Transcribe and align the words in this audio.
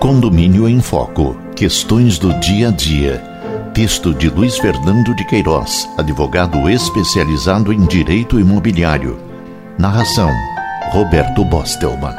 Condomínio 0.00 0.68
em 0.68 0.80
Foco. 0.80 1.36
Questões 1.54 2.18
do 2.18 2.32
dia 2.40 2.68
a 2.68 2.70
dia. 2.72 3.18
Texto 3.72 4.12
de 4.12 4.28
Luiz 4.28 4.58
Fernando 4.58 5.14
de 5.14 5.24
Queiroz, 5.24 5.88
advogado 5.96 6.68
especializado 6.68 7.72
em 7.72 7.86
direito 7.86 8.40
imobiliário. 8.40 9.18
Narração: 9.78 10.30
Roberto 10.90 11.44
Bostelman. 11.44 12.16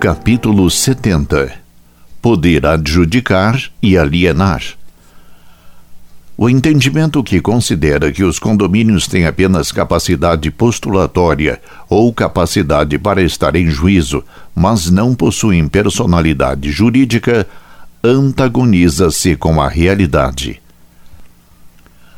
Capítulo 0.00 0.70
70. 0.70 1.52
Poder 2.20 2.66
adjudicar 2.66 3.60
e 3.82 3.98
alienar. 3.98 4.62
O 6.36 6.48
entendimento 6.48 7.22
que 7.22 7.40
considera 7.40 8.10
que 8.10 8.24
os 8.24 8.38
condomínios 8.38 9.06
têm 9.06 9.26
apenas 9.26 9.70
capacidade 9.70 10.50
postulatória 10.50 11.60
ou 11.88 12.12
capacidade 12.12 12.98
para 12.98 13.22
estar 13.22 13.54
em 13.54 13.68
juízo, 13.68 14.24
mas 14.54 14.90
não 14.90 15.14
possuem 15.14 15.68
personalidade 15.68 16.70
jurídica, 16.70 17.46
antagoniza-se 18.02 19.36
com 19.36 19.60
a 19.60 19.68
realidade. 19.68 20.60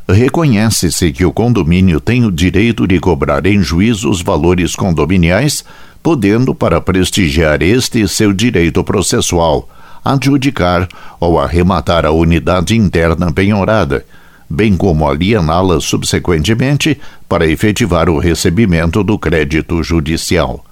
Reconhece-se 0.09 1.13
que 1.13 1.25
o 1.25 1.33
condomínio 1.33 1.99
tem 1.99 2.25
o 2.25 2.31
direito 2.31 2.87
de 2.87 3.01
cobrar 3.01 3.45
em 3.47 3.63
juízo 3.63 4.11
os 4.11 4.23
valores 4.23 4.77
condominiais, 4.77 5.65
podendo, 6.03 6.55
para 6.55 6.81
prestigiar 6.81 7.63
este 7.63 8.07
seu 8.07 8.33
direito 8.33 8.85
processual, 8.85 9.69
adjudicar 10.05 10.87
ou 11.19 11.41
arrematar 11.41 12.05
a 12.05 12.11
unidade 12.11 12.77
interna 12.77 13.33
penhorada, 13.33 14.05
bem 14.49 14.77
como 14.77 15.09
aliená-la 15.09 15.81
subsequentemente 15.81 17.01
para 17.29 17.47
efetivar 17.47 18.11
o 18.11 18.19
recebimento 18.19 19.03
do 19.03 19.19
crédito 19.19 19.83
judicial. 19.83 20.65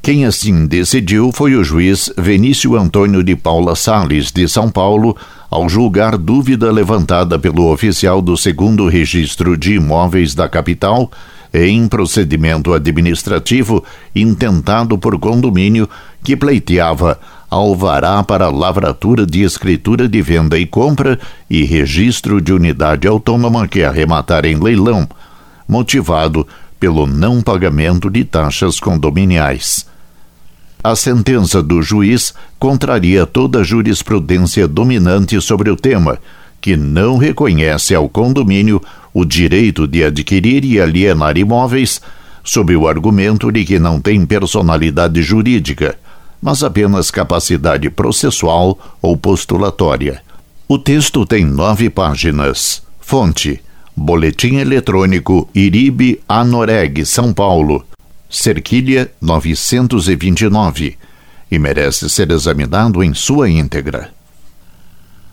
Quem 0.00 0.24
assim 0.24 0.66
decidiu 0.66 1.30
foi 1.32 1.54
o 1.54 1.62
juiz 1.62 2.12
Venício 2.18 2.74
Antônio 2.76 3.22
de 3.22 3.36
Paula 3.36 3.76
Sales, 3.76 4.32
de 4.32 4.48
São 4.48 4.68
Paulo, 4.68 5.16
ao 5.48 5.68
julgar 5.68 6.16
dúvida 6.16 6.72
levantada 6.72 7.38
pelo 7.38 7.70
oficial 7.70 8.20
do 8.20 8.36
segundo 8.36 8.88
registro 8.88 9.56
de 9.56 9.74
imóveis 9.74 10.34
da 10.34 10.48
capital 10.48 11.08
em 11.54 11.86
procedimento 11.86 12.72
administrativo 12.72 13.84
intentado 14.16 14.96
por 14.96 15.18
condomínio 15.18 15.88
que 16.24 16.36
pleiteava 16.36 17.20
alvará 17.52 18.22
para 18.22 18.48
lavratura 18.48 19.26
de 19.26 19.42
escritura 19.42 20.08
de 20.08 20.22
venda 20.22 20.58
e 20.58 20.64
compra 20.64 21.20
e 21.50 21.64
registro 21.64 22.40
de 22.40 22.50
unidade 22.50 23.06
autônoma 23.06 23.68
que 23.68 23.82
arrematar 23.82 24.46
em 24.46 24.56
leilão, 24.56 25.06
motivado 25.68 26.48
pelo 26.80 27.06
não 27.06 27.42
pagamento 27.42 28.08
de 28.08 28.24
taxas 28.24 28.80
condominiais. 28.80 29.86
A 30.82 30.96
sentença 30.96 31.62
do 31.62 31.82
juiz 31.82 32.32
contraria 32.58 33.26
toda 33.26 33.60
a 33.60 33.62
jurisprudência 33.62 34.66
dominante 34.66 35.38
sobre 35.38 35.68
o 35.68 35.76
tema, 35.76 36.18
que 36.58 36.74
não 36.74 37.18
reconhece 37.18 37.94
ao 37.94 38.08
condomínio 38.08 38.80
o 39.12 39.26
direito 39.26 39.86
de 39.86 40.02
adquirir 40.02 40.64
e 40.64 40.80
alienar 40.80 41.36
imóveis 41.36 42.00
sob 42.42 42.74
o 42.74 42.88
argumento 42.88 43.52
de 43.52 43.62
que 43.62 43.78
não 43.78 44.00
tem 44.00 44.24
personalidade 44.24 45.20
jurídica 45.20 45.98
mas 46.42 46.64
apenas 46.64 47.08
capacidade 47.08 47.88
processual 47.88 48.76
ou 49.00 49.16
postulatória. 49.16 50.20
O 50.66 50.76
texto 50.76 51.24
tem 51.24 51.44
nove 51.44 51.88
páginas. 51.88 52.82
Fonte: 53.00 53.62
Boletim 53.96 54.56
Eletrônico 54.56 55.48
Iribe 55.54 56.20
Anoreg, 56.28 57.06
São 57.06 57.32
Paulo. 57.32 57.86
Cerquilha 58.28 59.12
929. 59.20 60.98
E 61.50 61.58
merece 61.58 62.10
ser 62.10 62.30
examinado 62.30 63.04
em 63.04 63.14
sua 63.14 63.48
íntegra. 63.48 64.10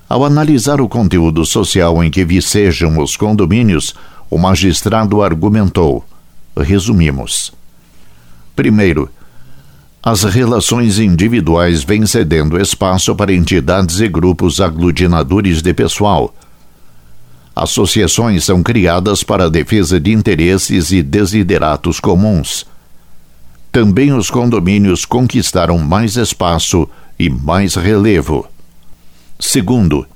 Ao 0.07 0.25
analisar 0.25 0.81
o 0.81 0.89
conteúdo 0.89 1.45
social 1.45 2.03
em 2.03 2.11
que 2.11 2.25
vicejam 2.25 2.99
os 2.99 3.15
condomínios, 3.15 3.95
o 4.29 4.37
magistrado 4.37 5.21
argumentou. 5.21 6.05
Resumimos. 6.57 7.53
Primeiro, 8.55 9.09
as 10.09 10.23
relações 10.23 10.97
individuais 10.97 11.83
vêm 11.83 12.03
cedendo 12.03 12.59
espaço 12.59 13.13
para 13.13 13.31
entidades 13.31 13.99
e 13.99 14.07
grupos 14.07 14.59
aglutinadores 14.59 15.61
de 15.61 15.71
pessoal. 15.71 16.33
Associações 17.55 18.43
são 18.43 18.63
criadas 18.63 19.21
para 19.21 19.45
a 19.45 19.49
defesa 19.49 19.99
de 19.99 20.11
interesses 20.11 20.91
e 20.91 21.03
desideratos 21.03 21.99
comuns. 21.99 22.65
Também 23.71 24.11
os 24.11 24.31
condomínios 24.31 25.05
conquistaram 25.05 25.77
mais 25.77 26.17
espaço 26.17 26.89
e 27.19 27.29
mais 27.29 27.75
relevo. 27.75 28.47
Segundo, 29.39 30.07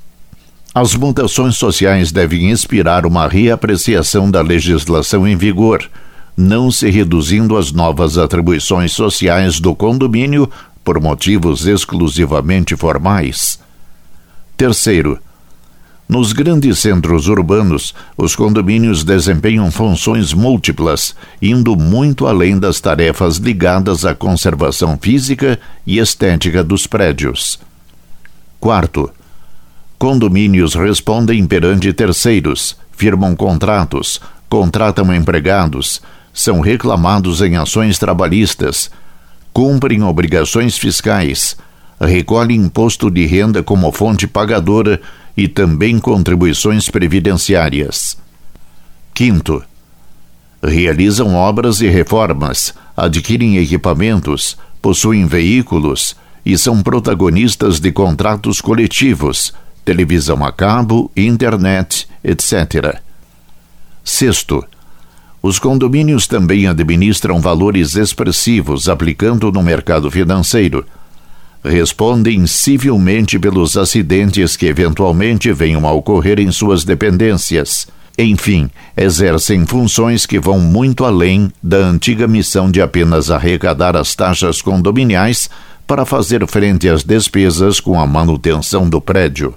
as 0.73 0.95
mutações 0.95 1.55
sociais 1.55 2.11
devem 2.11 2.49
inspirar 2.49 3.05
uma 3.05 3.27
reapreciação 3.27 4.31
da 4.31 4.41
legislação 4.41 5.27
em 5.27 5.37
vigor 5.37 5.87
não 6.35 6.71
se 6.71 6.89
reduzindo 6.89 7.57
às 7.57 7.71
novas 7.71 8.17
atribuições 8.17 8.91
sociais 8.91 9.59
do 9.59 9.75
condomínio 9.75 10.49
por 10.83 10.99
motivos 10.99 11.65
exclusivamente 11.65 12.75
formais. 12.75 13.59
Terceiro, 14.57 15.19
nos 16.07 16.33
grandes 16.33 16.79
centros 16.79 17.27
urbanos, 17.27 17.93
os 18.17 18.35
condomínios 18.35 19.03
desempenham 19.03 19.71
funções 19.71 20.33
múltiplas, 20.33 21.15
indo 21.41 21.75
muito 21.75 22.27
além 22.27 22.59
das 22.59 22.79
tarefas 22.79 23.37
ligadas 23.37 24.05
à 24.05 24.13
conservação 24.13 24.97
física 25.01 25.59
e 25.87 25.97
estética 25.99 26.63
dos 26.63 26.85
prédios. 26.85 27.59
Quarto, 28.59 29.09
condomínios 29.97 30.75
respondem 30.75 31.45
perante 31.45 31.91
terceiros, 31.93 32.77
firmam 32.91 33.35
contratos, 33.35 34.19
contratam 34.49 35.13
empregados, 35.15 36.01
são 36.33 36.59
reclamados 36.59 37.41
em 37.41 37.55
ações 37.55 37.99
trabalhistas, 37.99 38.89
cumprem 39.53 40.03
obrigações 40.03 40.77
fiscais, 40.77 41.55
recolhem 42.01 42.59
imposto 42.59 43.11
de 43.11 43.25
renda 43.25 43.61
como 43.61 43.91
fonte 43.91 44.25
pagadora 44.25 44.99
e 45.37 45.47
também 45.47 45.99
contribuições 45.99 46.89
previdenciárias. 46.89 48.17
Quinto, 49.13 49.63
realizam 50.61 51.35
obras 51.35 51.81
e 51.81 51.87
reformas, 51.87 52.73
adquirem 52.97 53.57
equipamentos, 53.57 54.57
possuem 54.81 55.27
veículos 55.27 56.15
e 56.45 56.57
são 56.57 56.81
protagonistas 56.81 57.79
de 57.79 57.91
contratos 57.91 58.59
coletivos, 58.59 59.53
televisão 59.85 60.43
a 60.43 60.51
cabo, 60.51 61.11
internet, 61.15 62.07
etc. 62.23 62.99
Sexto, 64.03 64.65
os 65.43 65.59
condomínios 65.59 66.25
também 66.25 66.67
administram 66.67 67.41
valores 67.41 67.97
expressivos 67.97 68.87
aplicando 68.87 69.51
no 69.51 69.61
mercado 69.61 70.09
financeiro. 70.09 70.85
Respondem 71.61 72.47
civilmente 72.47 73.37
pelos 73.37 73.75
acidentes 73.75 74.55
que 74.55 74.67
eventualmente 74.67 75.51
venham 75.51 75.85
a 75.85 75.91
ocorrer 75.91 76.39
em 76.39 76.49
suas 76.49 76.85
dependências. 76.85 77.87
Enfim, 78.17 78.69
exercem 78.95 79.65
funções 79.65 80.25
que 80.25 80.39
vão 80.39 80.61
muito 80.61 81.03
além 81.03 81.51
da 81.61 81.77
antiga 81.77 82.25
missão 82.25 82.71
de 82.71 82.81
apenas 82.81 83.29
arrecadar 83.29 83.97
as 83.97 84.15
taxas 84.15 84.61
condominiais 84.61 85.49
para 85.85 86.05
fazer 86.05 86.47
frente 86.47 86.87
às 86.87 87.03
despesas 87.03 87.81
com 87.81 87.99
a 87.99 88.07
manutenção 88.07 88.87
do 88.87 89.01
prédio. 89.01 89.53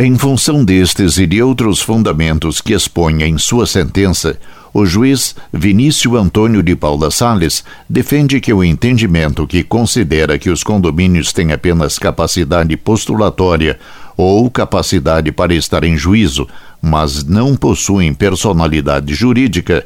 Em 0.00 0.16
função 0.16 0.64
destes 0.64 1.18
e 1.18 1.26
de 1.26 1.42
outros 1.42 1.80
fundamentos 1.80 2.60
que 2.60 2.72
expõe 2.72 3.24
em 3.24 3.36
sua 3.36 3.66
sentença, 3.66 4.38
o 4.72 4.86
juiz 4.86 5.34
Vinícius 5.52 6.14
Antônio 6.14 6.62
de 6.62 6.76
Paula 6.76 7.10
Sales 7.10 7.64
defende 7.90 8.40
que 8.40 8.52
o 8.52 8.62
entendimento 8.62 9.44
que 9.44 9.64
considera 9.64 10.38
que 10.38 10.50
os 10.50 10.62
condomínios 10.62 11.32
têm 11.32 11.52
apenas 11.52 11.98
capacidade 11.98 12.76
postulatória 12.76 13.76
ou 14.16 14.48
capacidade 14.48 15.32
para 15.32 15.52
estar 15.52 15.82
em 15.82 15.96
juízo, 15.96 16.46
mas 16.80 17.24
não 17.24 17.56
possuem 17.56 18.14
personalidade 18.14 19.12
jurídica, 19.14 19.84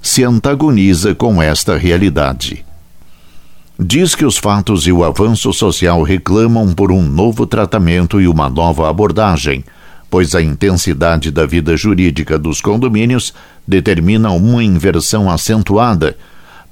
se 0.00 0.22
antagoniza 0.22 1.16
com 1.16 1.42
esta 1.42 1.76
realidade 1.76 2.64
diz 3.78 4.16
que 4.16 4.24
os 4.24 4.36
fatos 4.36 4.88
e 4.88 4.92
o 4.92 5.04
avanço 5.04 5.52
social 5.52 6.02
reclamam 6.02 6.74
por 6.74 6.90
um 6.90 7.02
novo 7.02 7.46
tratamento 7.46 8.20
e 8.20 8.26
uma 8.26 8.50
nova 8.50 8.90
abordagem, 8.90 9.64
pois 10.10 10.34
a 10.34 10.42
intensidade 10.42 11.30
da 11.30 11.46
vida 11.46 11.76
jurídica 11.76 12.36
dos 12.36 12.60
condomínios 12.60 13.32
determina 13.66 14.30
uma 14.30 14.64
inversão 14.64 15.30
acentuada, 15.30 16.16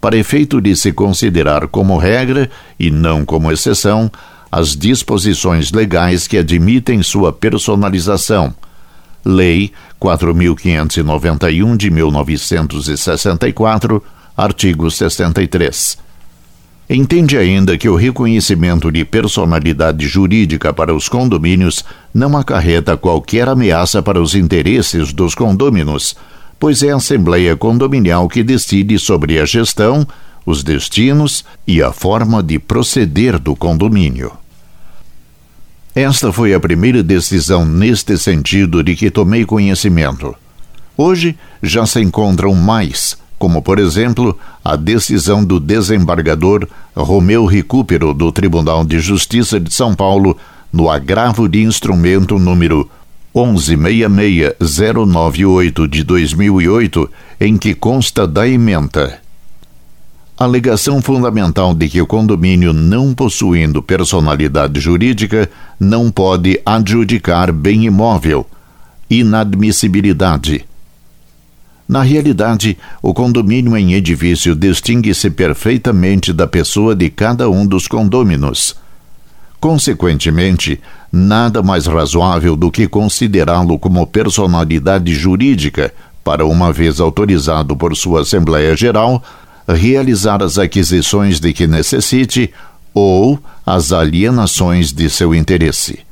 para 0.00 0.16
efeito 0.16 0.60
de 0.60 0.74
se 0.74 0.92
considerar 0.92 1.68
como 1.68 1.96
regra 1.96 2.50
e 2.78 2.90
não 2.90 3.24
como 3.24 3.52
exceção 3.52 4.10
as 4.50 4.76
disposições 4.76 5.70
legais 5.70 6.26
que 6.26 6.38
admitem 6.38 7.02
sua 7.02 7.32
personalização. 7.32 8.52
Lei 9.24 9.70
4591 9.98 11.76
de 11.76 11.90
1964, 11.90 14.02
artigo 14.36 14.90
63 14.90 16.05
Entende 16.88 17.36
ainda 17.36 17.76
que 17.76 17.88
o 17.88 17.96
reconhecimento 17.96 18.92
de 18.92 19.04
personalidade 19.04 20.06
jurídica 20.06 20.72
para 20.72 20.94
os 20.94 21.08
condomínios 21.08 21.84
não 22.14 22.36
acarreta 22.36 22.96
qualquer 22.96 23.48
ameaça 23.48 24.00
para 24.00 24.22
os 24.22 24.36
interesses 24.36 25.12
dos 25.12 25.34
condôminos, 25.34 26.14
pois 26.60 26.84
é 26.84 26.92
a 26.92 26.96
Assembleia 26.96 27.56
Condominial 27.56 28.28
que 28.28 28.44
decide 28.44 29.00
sobre 29.00 29.40
a 29.40 29.44
gestão, 29.44 30.06
os 30.44 30.62
destinos 30.62 31.44
e 31.66 31.82
a 31.82 31.92
forma 31.92 32.40
de 32.40 32.56
proceder 32.56 33.36
do 33.36 33.56
condomínio. 33.56 34.30
Esta 35.92 36.32
foi 36.32 36.54
a 36.54 36.60
primeira 36.60 37.02
decisão 37.02 37.64
neste 37.64 38.16
sentido 38.16 38.84
de 38.84 38.94
que 38.94 39.10
tomei 39.10 39.44
conhecimento. 39.44 40.36
Hoje 40.96 41.36
já 41.60 41.84
se 41.84 42.00
encontram 42.00 42.54
mais 42.54 43.18
como, 43.38 43.62
por 43.62 43.78
exemplo, 43.78 44.36
a 44.64 44.74
decisão 44.76 45.44
do 45.44 45.60
desembargador 45.60 46.66
Romeu 46.94 47.44
Recupero 47.44 48.14
do 48.14 48.32
Tribunal 48.32 48.82
de 48.84 48.98
Justiça 48.98 49.60
de 49.60 49.72
São 49.72 49.94
Paulo 49.94 50.36
no 50.72 50.90
agravo 50.90 51.48
de 51.48 51.62
instrumento 51.62 52.36
número 52.38 52.90
1166098 53.34 55.86
de 55.86 56.02
2008, 56.02 57.10
em 57.40 57.56
que 57.58 57.74
consta 57.74 58.26
da 58.26 58.48
ementa. 58.48 59.20
Alegação 60.38 61.02
fundamental 61.02 61.74
de 61.74 61.88
que 61.88 62.00
o 62.00 62.06
condomínio, 62.06 62.72
não 62.72 63.12
possuindo 63.14 63.82
personalidade 63.82 64.80
jurídica, 64.80 65.50
não 65.78 66.10
pode 66.10 66.58
adjudicar 66.64 67.52
bem 67.52 67.84
imóvel. 67.84 68.46
Inadmissibilidade 69.08 70.66
na 71.88 72.02
realidade, 72.02 72.76
o 73.00 73.14
condomínio 73.14 73.76
em 73.76 73.94
edifício 73.94 74.56
distingue-se 74.56 75.30
perfeitamente 75.30 76.32
da 76.32 76.46
pessoa 76.46 76.96
de 76.96 77.08
cada 77.08 77.48
um 77.48 77.64
dos 77.64 77.86
condôminos. 77.86 78.74
Consequentemente, 79.60 80.80
nada 81.12 81.62
mais 81.62 81.86
razoável 81.86 82.56
do 82.56 82.70
que 82.70 82.88
considerá-lo 82.88 83.78
como 83.78 84.06
personalidade 84.06 85.14
jurídica 85.14 85.94
para, 86.24 86.44
uma 86.44 86.72
vez 86.72 87.00
autorizado 87.00 87.76
por 87.76 87.96
sua 87.96 88.22
Assembleia 88.22 88.76
Geral, 88.76 89.22
realizar 89.68 90.42
as 90.42 90.58
aquisições 90.58 91.38
de 91.38 91.52
que 91.52 91.66
necessite 91.66 92.52
ou 92.92 93.38
as 93.64 93.92
alienações 93.92 94.92
de 94.92 95.08
seu 95.08 95.34
interesse. 95.34 96.05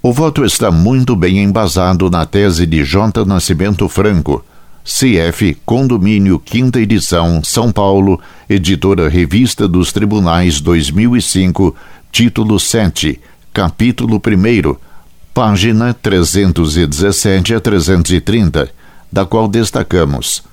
O 0.00 0.12
voto 0.12 0.44
está 0.44 0.70
muito 0.70 1.16
bem 1.16 1.42
embasado 1.42 2.08
na 2.08 2.24
tese 2.24 2.64
de 2.64 2.84
J. 2.84 3.24
Nascimento 3.24 3.88
Franco, 3.88 4.44
CF 4.84 5.56
Condomínio, 5.66 6.38
quinta 6.38 6.78
edição, 6.78 7.42
São 7.42 7.72
Paulo, 7.72 8.20
editora 8.48 9.08
Revista 9.08 9.66
dos 9.66 9.92
Tribunais 9.92 10.60
2005, 10.60 11.74
título 12.12 12.60
7, 12.60 13.20
capítulo 13.52 14.22
1, 14.24 14.76
página 15.34 15.92
317 15.92 17.54
a 17.54 17.60
330, 17.60 18.70
da 19.10 19.26
qual 19.26 19.48
destacamos. 19.48 20.44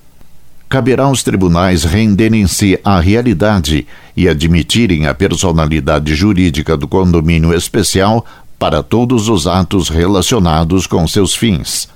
Caberá 0.68 1.04
aos 1.04 1.22
tribunais 1.22 1.84
renderem-se 1.84 2.80
à 2.82 2.98
realidade 2.98 3.86
e 4.16 4.28
admitirem 4.28 5.06
a 5.06 5.14
personalidade 5.14 6.16
jurídica 6.16 6.76
do 6.76 6.88
condomínio 6.88 7.54
especial 7.54 8.26
para 8.58 8.82
todos 8.82 9.28
os 9.28 9.46
atos 9.46 9.88
relacionados 9.88 10.86
com 10.86 11.06
seus 11.06 11.34
fins. 11.34 11.88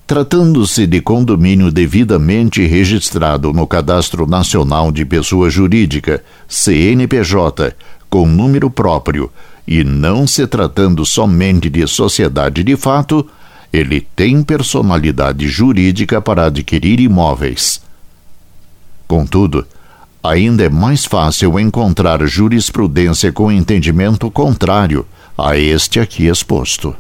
Tratando-se 0.07 0.87
de 0.87 1.01
condomínio 1.01 1.71
devidamente 1.71 2.67
registrado 2.67 3.53
no 3.53 3.67
Cadastro 3.67 4.27
Nacional 4.27 4.93
de 4.93 5.05
Pessoa 5.05 5.49
Jurídica, 5.49 6.23
CNPJ, 6.47 7.75
com 8.11 8.27
número 8.27 8.69
próprio, 8.69 9.31
e 9.67 9.83
não 9.83 10.27
se 10.27 10.47
tratando 10.47 11.07
somente 11.07 11.71
de 11.71 11.87
sociedade 11.87 12.63
de 12.63 12.77
fato, 12.77 13.27
ele 13.73 14.07
tem 14.15 14.43
personalidade 14.43 15.49
jurídica 15.49 16.21
para 16.21 16.47
adquirir 16.47 17.01
imóveis. 17.01 17.81
Contudo, 19.09 19.67
ainda 20.23 20.65
é 20.65 20.69
mais 20.69 21.05
fácil 21.05 21.59
encontrar 21.59 22.25
jurisprudência 22.27 23.33
com 23.33 23.51
entendimento 23.51 24.31
contrário 24.31 25.07
a 25.37 25.57
este 25.57 25.99
aqui 25.99 26.27
exposto. 26.27 26.95